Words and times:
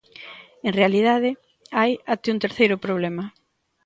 En 0.67 0.73
realidade, 0.79 1.29
hai 1.77 1.91
até 2.13 2.27
un 2.35 2.39
terceiro 2.45 2.75
problema. 2.85 3.25